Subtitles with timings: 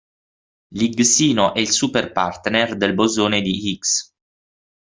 [0.71, 4.11] L'higgsino è il superpartner del bosone di Higgs.